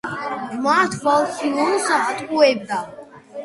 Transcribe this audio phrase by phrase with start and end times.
[0.53, 2.85] ბრმა, თვალხილულს ატყუებდა